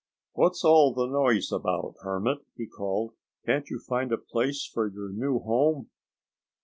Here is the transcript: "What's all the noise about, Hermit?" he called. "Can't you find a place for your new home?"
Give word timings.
"What's 0.33 0.65
all 0.65 0.95
the 0.95 1.05
noise 1.05 1.51
about, 1.51 1.93
Hermit?" 2.01 2.39
he 2.57 2.65
called. 2.65 3.11
"Can't 3.45 3.69
you 3.69 3.77
find 3.77 4.11
a 4.11 4.17
place 4.17 4.65
for 4.65 4.87
your 4.87 5.09
new 5.11 5.37
home?" 5.37 5.91